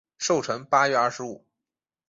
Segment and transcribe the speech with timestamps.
[0.17, 1.45] 寿辰八月二十五。